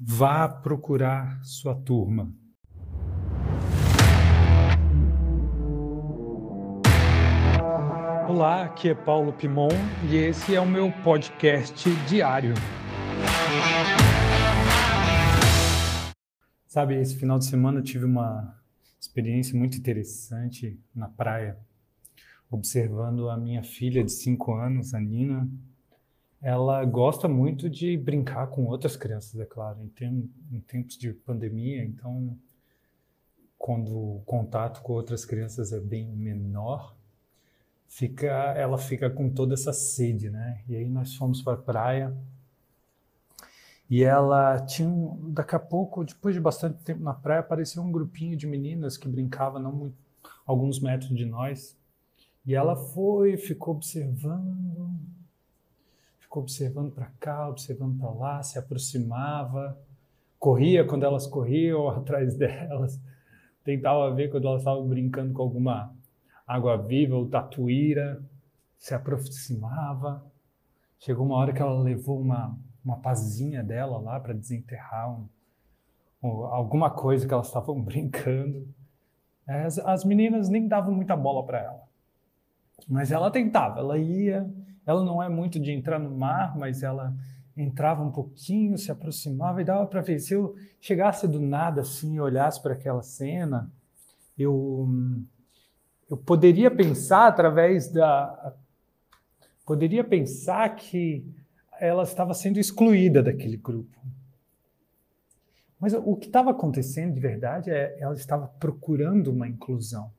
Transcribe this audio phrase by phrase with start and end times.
[0.00, 2.32] Vá procurar sua turma.
[8.28, 9.70] Olá, aqui é Paulo Pimon
[10.08, 12.54] e esse é o meu podcast diário.
[16.68, 18.56] Sabe, esse final de semana eu tive uma
[19.00, 21.58] experiência muito interessante na praia,
[22.48, 25.50] observando a minha filha de 5 anos, a Nina,
[26.40, 31.12] ela gosta muito de brincar com outras crianças, é claro, em, tem, em tempos de
[31.12, 32.36] pandemia, então
[33.58, 36.96] quando o contato com outras crianças é bem menor,
[37.88, 40.62] fica, ela fica com toda essa sede, né?
[40.68, 42.16] E aí nós fomos para a praia
[43.90, 44.88] e ela tinha,
[45.30, 49.08] daqui a pouco, depois de bastante tempo na praia, apareceu um grupinho de meninas que
[49.08, 49.96] brincava não muito,
[50.46, 51.76] alguns metros de nós.
[52.44, 54.90] E ela foi, ficou observando,
[56.28, 59.80] ficou observando para cá, observando para lá, se aproximava,
[60.38, 63.00] corria quando elas corriam atrás delas,
[63.64, 65.92] tentava ver quando elas estavam brincando com alguma
[66.46, 68.22] água viva ou tatuíra,
[68.76, 70.22] se aproximava.
[71.00, 75.28] Chegou uma hora que ela levou uma, uma pazinha dela lá para desenterrar um,
[76.22, 78.68] um, alguma coisa que elas estavam brincando.
[79.46, 81.88] As, as meninas nem davam muita bola para ela.
[82.86, 84.48] Mas ela tentava, ela ia,
[84.86, 87.14] ela não é muito de entrar no mar, mas ela
[87.56, 90.18] entrava um pouquinho, se aproximava e dava para ver.
[90.20, 93.70] Se eu chegasse do nada assim e olhasse para aquela cena,
[94.38, 94.88] eu,
[96.08, 98.54] eu poderia pensar através da.
[99.66, 101.26] Poderia pensar que
[101.80, 103.98] ela estava sendo excluída daquele grupo.
[105.78, 110.10] Mas o que estava acontecendo de verdade é ela estava procurando uma inclusão.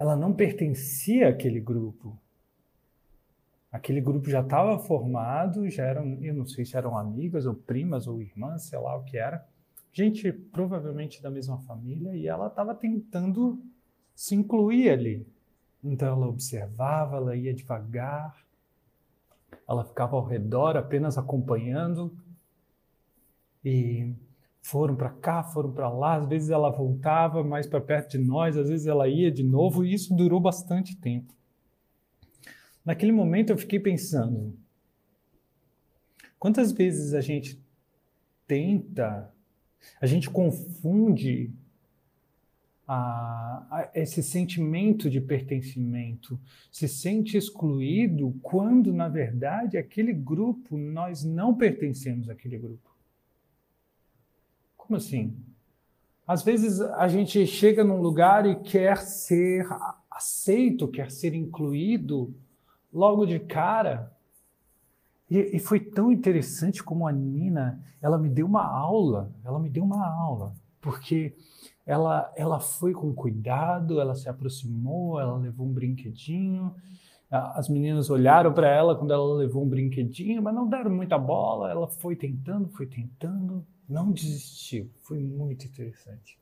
[0.00, 2.18] Ela não pertencia àquele grupo.
[3.70, 8.06] Aquele grupo já estava formado, já eram, eu não sei se eram amigas ou primas
[8.06, 9.46] ou irmãs, sei lá o que era.
[9.92, 13.62] Gente provavelmente da mesma família e ela estava tentando
[14.14, 15.26] se incluir ali.
[15.84, 18.34] Então ela observava, ela ia devagar,
[19.68, 22.16] ela ficava ao redor apenas acompanhando
[23.62, 24.14] e
[24.62, 28.56] foram para cá, foram para lá, às vezes ela voltava mais para perto de nós,
[28.56, 31.34] às vezes ela ia de novo e isso durou bastante tempo.
[32.84, 34.56] Naquele momento eu fiquei pensando:
[36.38, 37.62] quantas vezes a gente
[38.46, 39.32] tenta,
[40.00, 41.52] a gente confunde
[42.92, 46.40] a, a, esse sentimento de pertencimento,
[46.72, 52.89] se sente excluído quando, na verdade, aquele grupo, nós não pertencemos àquele grupo.
[54.90, 55.36] Como assim?
[56.26, 59.64] Às vezes a gente chega num lugar e quer ser
[60.10, 62.34] aceito, quer ser incluído,
[62.92, 64.12] logo de cara.
[65.30, 69.70] E, e, foi tão interessante como a Nina, ela me deu uma aula, ela me
[69.70, 71.36] deu uma aula, porque
[71.86, 76.74] ela, ela foi com cuidado, ela se aproximou, ela levou um brinquedinho.
[77.30, 81.70] As meninas olharam para ela quando ela levou um brinquedinho, mas não deram muita bola.
[81.70, 84.90] Ela foi tentando, foi tentando, não desistiu.
[85.02, 86.38] Foi muito interessante.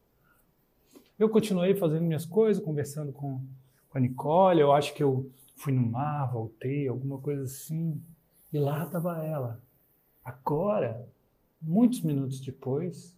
[1.19, 3.41] Eu continuei fazendo minhas coisas, conversando com,
[3.89, 4.61] com a Nicole.
[4.61, 8.01] Eu acho que eu fui no mar, voltei, alguma coisa assim.
[8.53, 9.61] E lá estava ela.
[10.25, 11.09] Agora,
[11.61, 13.17] muitos minutos depois,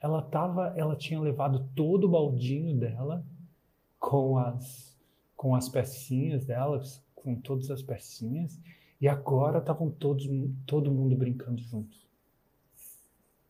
[0.00, 3.24] ela tava, ela tinha levado todo o baldinho dela
[3.98, 4.96] com as
[5.36, 6.82] com as pecinhas dela,
[7.14, 8.58] com todas as pecinhas,
[9.00, 10.26] e agora estavam todos
[10.66, 12.05] todo mundo brincando juntos.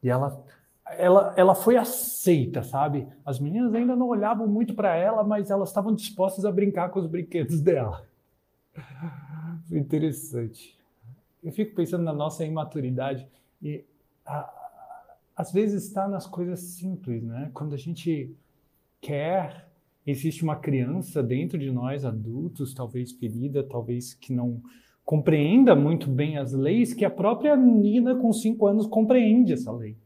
[0.07, 0.45] E ela
[0.99, 3.09] ela, ela foi aceita, sabe?
[3.25, 7.01] As meninas ainda não olhavam muito para ela, mas elas estavam dispostas a brincar com
[7.01, 8.07] os brinquedos dela.
[9.69, 10.79] Foi interessante.
[11.43, 13.27] Eu fico pensando na nossa imaturidade
[13.61, 13.85] e
[14.25, 14.49] a,
[15.35, 17.51] às vezes está nas coisas simples, né?
[17.53, 18.33] Quando a gente
[19.01, 19.69] quer,
[20.07, 24.63] existe uma criança dentro de nós, adultos, talvez ferida, talvez que não
[25.07, 29.97] compreenda muito bem as leis, que a própria Nina, com cinco anos, compreende essa lei.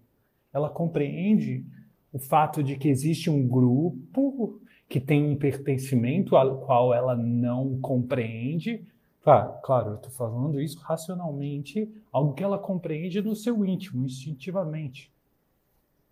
[0.53, 1.65] Ela compreende
[2.13, 7.81] o fato de que existe um grupo que tem um pertencimento ao qual ela não
[7.81, 8.85] compreende.
[9.23, 15.11] Claro, claro eu estou falando isso racionalmente, algo que ela compreende no seu íntimo, instintivamente.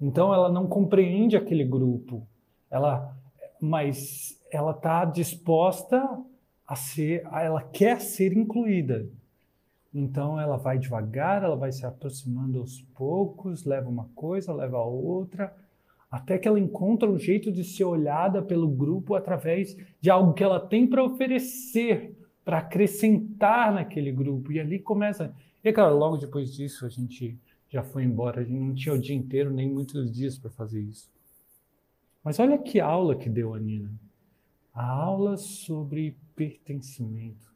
[0.00, 2.26] Então ela não compreende aquele grupo,
[2.70, 3.14] ela,
[3.60, 6.08] mas ela está disposta
[6.68, 9.08] a ser, ela quer ser incluída.
[9.92, 15.56] Então ela vai devagar, ela vai se aproximando aos poucos, leva uma coisa, leva outra,
[16.10, 20.44] até que ela encontra um jeito de ser olhada pelo grupo através de algo que
[20.44, 24.52] ela tem para oferecer, para acrescentar naquele grupo.
[24.52, 25.34] E ali começa.
[25.64, 27.38] E claro, logo depois disso a gente
[27.70, 30.80] já foi embora, a gente não tinha o dia inteiro nem muitos dias para fazer
[30.80, 31.10] isso.
[32.22, 33.90] Mas olha que aula que deu a Nina.
[34.74, 37.52] A aula sobre pertencimento,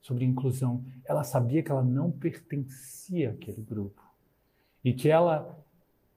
[0.00, 0.84] sobre inclusão.
[1.04, 4.00] Ela sabia que ela não pertencia àquele grupo
[4.84, 5.58] e que ela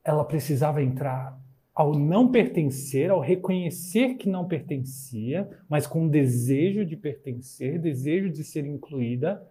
[0.03, 1.37] ela precisava entrar
[1.75, 8.29] ao não pertencer, ao reconhecer que não pertencia, mas com um desejo de pertencer, desejo
[8.29, 9.45] de ser incluída,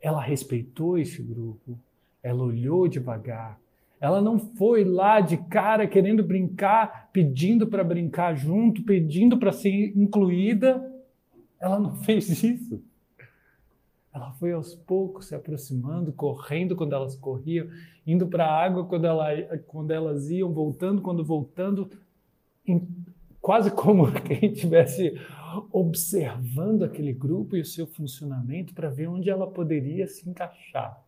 [0.00, 1.78] ela respeitou esse grupo,
[2.22, 3.60] ela olhou devagar.
[4.00, 9.92] Ela não foi lá de cara querendo brincar, pedindo para brincar junto, pedindo para ser
[9.96, 10.82] incluída.
[11.60, 12.82] Ela não fez isso.
[14.12, 17.68] Ela foi aos poucos se aproximando, correndo quando elas corriam,
[18.04, 19.28] indo para a água quando, ela,
[19.66, 21.88] quando elas iam, voltando quando voltando,
[22.66, 22.88] em,
[23.40, 25.14] quase como quem estivesse
[25.72, 31.00] observando aquele grupo e o seu funcionamento para ver onde ela poderia se encaixar.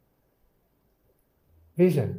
[1.75, 2.17] Veja,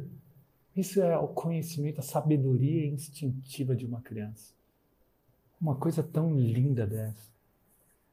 [0.76, 4.52] isso é o conhecimento, a sabedoria instintiva de uma criança.
[5.60, 7.33] Uma coisa tão linda dessa.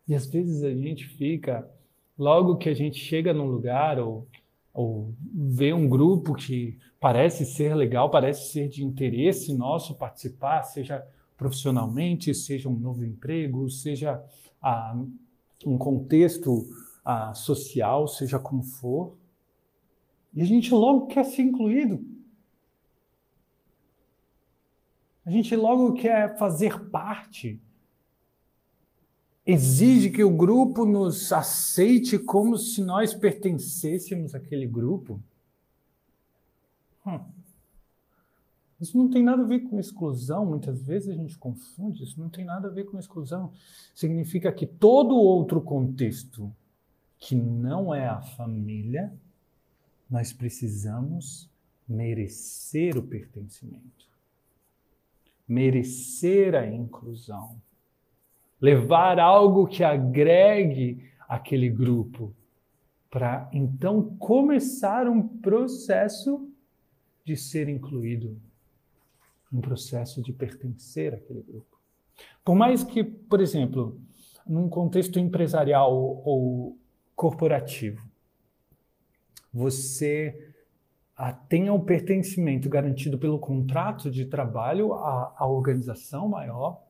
[0.08, 1.70] E às vezes a gente fica,
[2.18, 4.28] logo que a gente chega num lugar ou,
[4.74, 11.06] ou vê um grupo que parece ser legal, parece ser de interesse nosso participar, seja
[11.38, 14.24] profissionalmente, seja um novo emprego, seja
[14.62, 14.96] ah,
[15.66, 16.68] um contexto
[17.04, 19.16] ah, social, seja como for,
[20.34, 22.06] e a gente logo quer ser incluído.
[25.26, 27.62] A gente logo quer fazer parte.
[29.52, 35.22] Exige que o grupo nos aceite como se nós pertencêssemos àquele grupo.
[37.06, 37.20] Hum.
[38.80, 42.30] Isso não tem nada a ver com exclusão, muitas vezes a gente confunde, isso não
[42.30, 43.54] tem nada a ver com exclusão.
[43.94, 46.52] Significa que todo outro contexto
[47.20, 49.14] que não é a família
[50.10, 51.48] nós precisamos
[51.88, 54.08] merecer o pertencimento,
[55.48, 57.62] merecer a inclusão,
[58.62, 62.34] levar algo que agregue aquele grupo,
[63.10, 66.48] para então começar um processo
[67.26, 68.38] de ser incluído,
[69.52, 71.78] um processo de pertencer àquele grupo.
[72.44, 74.00] Por mais que, por exemplo,
[74.46, 76.78] num contexto empresarial ou
[77.16, 78.02] corporativo,
[79.54, 80.54] você
[81.16, 86.82] ah, tenha o um pertencimento garantido pelo contrato de trabalho à, à organização maior.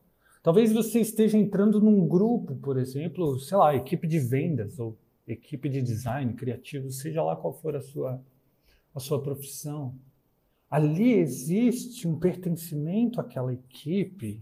[0.43, 4.97] Talvez você esteja entrando num grupo, por exemplo, sei lá, equipe de vendas ou
[5.27, 8.21] equipe de design criativo, seja lá qual for a sua,
[8.93, 9.95] a sua profissão.
[10.69, 14.41] Ali existe um pertencimento àquela equipe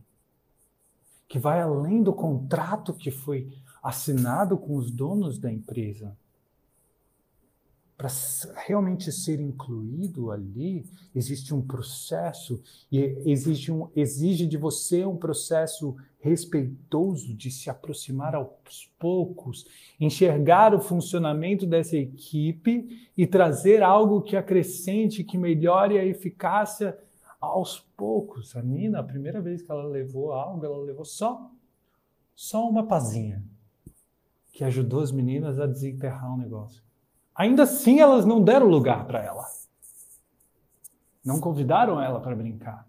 [1.27, 3.51] que vai além do contrato que foi
[3.83, 6.17] assinado com os donos da empresa
[7.99, 8.07] para
[8.65, 12.97] realmente ser incluído ali, existe um processo e
[13.29, 19.65] exige, um, exige de você um processo respeitoso de se aproximar aos poucos,
[19.99, 26.97] enxergar o funcionamento dessa equipe e trazer algo que acrescente, que melhore a eficácia
[27.37, 28.55] aos poucos.
[28.55, 31.51] A Nina, a primeira vez que ela levou algo, ela levou só,
[32.33, 33.43] só uma pazinha,
[34.53, 36.88] que ajudou as meninas a desenterrar o um negócio.
[37.39, 39.45] Ainda assim, elas não deram lugar para ela.
[41.23, 42.85] Não convidaram ela para brincar.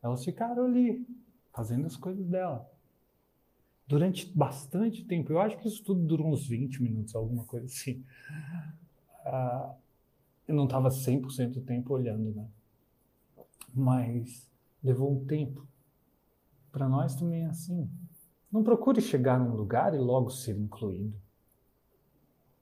[0.00, 1.04] Elas ficaram ali,
[1.52, 2.70] fazendo as coisas dela.
[3.84, 5.32] Durante bastante tempo.
[5.32, 8.04] Eu acho que isso tudo durou uns 20 minutos, alguma coisa assim.
[9.26, 9.74] Uh,
[10.46, 12.48] eu não estava 100% do tempo olhando, né?
[13.74, 14.48] Mas
[14.80, 15.66] levou um tempo.
[16.70, 17.90] Para nós também é assim.
[18.52, 21.20] Não procure chegar num lugar e logo ser incluído.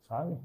[0.08, 0.40] Sabe?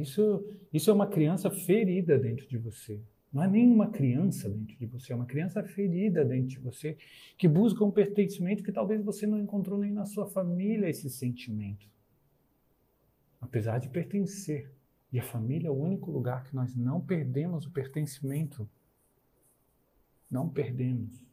[0.00, 3.00] Isso, isso é uma criança ferida dentro de você.
[3.32, 6.96] Não é nem uma criança dentro de você, é uma criança ferida dentro de você
[7.36, 11.86] que busca um pertencimento que talvez você não encontrou nem na sua família esse sentimento.
[13.40, 14.72] Apesar de pertencer.
[15.10, 18.68] E a família é o único lugar que nós não perdemos o pertencimento.
[20.30, 21.26] Não perdemos.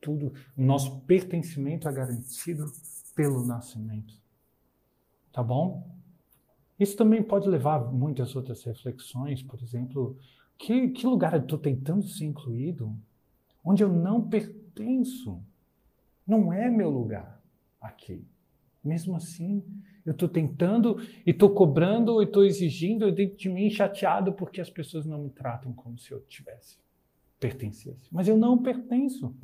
[0.00, 2.66] Tudo, o nosso pertencimento é garantido
[3.14, 4.14] pelo nascimento.
[5.32, 5.94] Tá bom?
[6.78, 10.18] Isso também pode levar a muitas outras reflexões, por exemplo,
[10.58, 12.96] que, que lugar eu estou tentando ser incluído?
[13.64, 15.42] Onde eu não pertenço?
[16.26, 17.42] Não é meu lugar
[17.80, 18.26] aqui.
[18.82, 19.62] Mesmo assim,
[20.04, 24.70] eu estou tentando e estou cobrando e estou exigindo dentro de mim chateado porque as
[24.70, 26.78] pessoas não me tratam como se eu tivesse
[27.40, 28.08] pertencesse.
[28.10, 29.34] Mas eu não pertenço.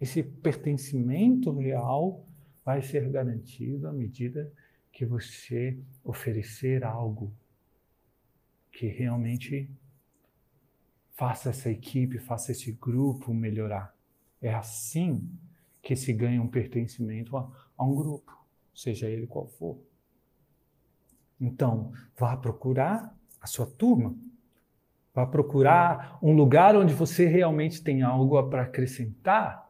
[0.00, 2.24] Esse pertencimento real
[2.64, 4.65] vai ser garantido à medida que
[5.04, 7.32] você oferecer algo
[8.72, 9.70] que realmente
[11.14, 13.94] faça essa equipe, faça esse grupo melhorar.
[14.40, 15.28] É assim
[15.82, 18.36] que se ganha um pertencimento a, a um grupo,
[18.74, 19.78] seja ele qual for.
[21.40, 24.16] Então, vá procurar a sua turma.
[25.14, 29.65] Vá procurar um lugar onde você realmente tem algo para acrescentar.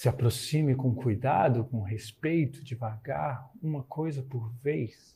[0.00, 5.14] Se aproxime com cuidado, com respeito, devagar, uma coisa por vez,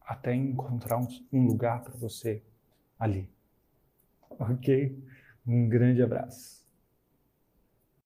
[0.00, 0.96] até encontrar
[1.30, 2.42] um, lugar para você
[2.98, 3.28] ali.
[4.30, 4.98] Ok?
[5.46, 6.57] Um grande abraço.